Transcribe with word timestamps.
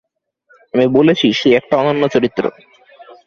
আমি 0.73 0.85
বলেছি, 0.87 1.33
সে 1.33 1.49
একটা 1.49 1.75
অনন্য 1.77 2.03
চরিত্র। 2.07 2.43